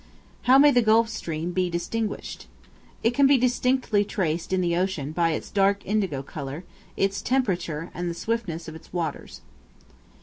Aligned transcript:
How 0.49 0.57
may 0.57 0.71
the 0.71 0.81
Gulf 0.81 1.09
Stream 1.09 1.51
be 1.51 1.69
distinguished? 1.69 2.47
It 3.03 3.11
can 3.13 3.27
be 3.27 3.37
distinctly 3.37 4.03
traced 4.03 4.51
in 4.51 4.59
the 4.59 4.75
ocean 4.75 5.11
by 5.11 5.33
its 5.33 5.51
dark 5.51 5.85
indigo 5.85 6.23
color, 6.23 6.63
its 6.97 7.21
temperature, 7.21 7.91
and 7.93 8.09
the 8.09 8.15
swiftness 8.15 8.67
of 8.67 8.73
its 8.73 8.91
waters. 8.91 9.41